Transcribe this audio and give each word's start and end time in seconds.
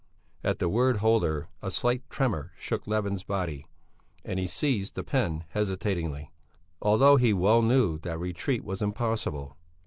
At 0.43 0.57
the 0.57 0.67
word 0.67 0.97
holder 0.97 1.47
a 1.61 1.69
slight 1.69 2.01
tremor 2.09 2.53
shook 2.57 2.87
Levin's 2.87 3.21
body, 3.23 3.67
and 4.25 4.39
he 4.39 4.47
seized 4.47 4.95
the 4.95 5.03
pen 5.03 5.43
hesitatingly, 5.49 6.31
although 6.81 7.17
he 7.17 7.33
well 7.33 7.61
knew 7.61 7.99
that 7.99 8.17
retreat 8.19 8.63
was 8.63 8.81
impossible. 8.81 9.57